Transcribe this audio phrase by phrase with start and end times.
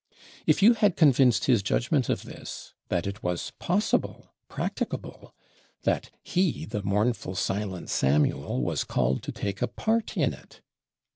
[0.47, 5.35] If you had convinced his judgment of this; that it was possible, practicable;
[5.83, 10.61] that he the mournful silent Samuel was called to take a part in it!